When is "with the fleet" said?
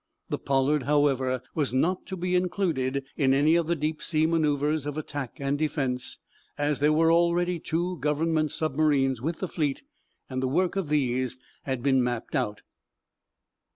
9.21-9.83